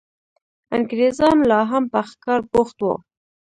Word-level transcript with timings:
انګرېزان 0.75 1.37
لا 1.49 1.59
هم 1.71 1.83
په 1.91 1.99
ښکار 2.09 2.39
بوخت 2.51 2.77
وو. 2.81 2.93